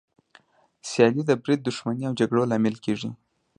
سیالي 0.89 1.23
د 1.27 1.31
بريد، 1.43 1.59
دښمني 1.63 2.03
او 2.07 2.13
جګړو 2.19 2.49
لامل 2.51 2.75
کېږي. 2.85 3.09